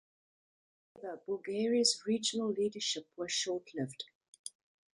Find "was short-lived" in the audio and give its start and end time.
3.17-4.05